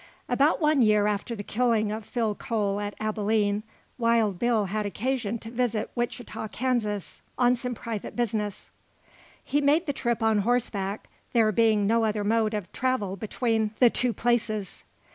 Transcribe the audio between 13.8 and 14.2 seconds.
two